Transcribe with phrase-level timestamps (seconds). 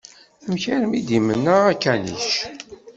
[0.45, 2.29] Amek armi i d-imenna akanic?